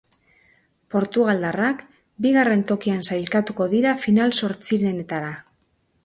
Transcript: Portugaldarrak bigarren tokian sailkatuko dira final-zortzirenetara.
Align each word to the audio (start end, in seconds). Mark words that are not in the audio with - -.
Portugaldarrak 0.93 1.83
bigarren 2.25 2.63
tokian 2.71 3.05
sailkatuko 3.09 3.67
dira 3.75 3.91
final-zortzirenetara. 4.05 5.29